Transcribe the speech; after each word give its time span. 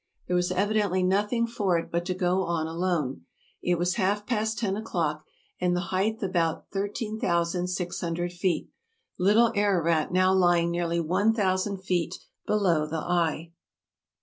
There 0.25 0.35
was 0.35 0.51
evidently 0.51 1.03
nothing 1.03 1.45
for 1.45 1.77
it 1.77 1.91
but 1.91 2.05
to 2.05 2.15
go 2.15 2.41
on 2.41 2.65
alone. 2.65 3.27
It 3.61 3.77
was 3.77 3.97
half 4.01 4.25
past 4.25 4.57
ten 4.57 4.75
o'clock, 4.75 5.25
and 5.59 5.75
the 5.75 5.79
height 5.93 6.23
about 6.23 6.71
13,600 6.71 8.33
feet, 8.33 8.71
Little 9.19 9.51
Ararat 9.53 10.11
now 10.11 10.33
lying 10.33 10.71
nearly 10.71 10.99
one 10.99 11.35
thousand 11.35 11.83
feet 11.83 12.17
below 12.47 12.87
the 12.87 12.97
eye. 12.97 13.51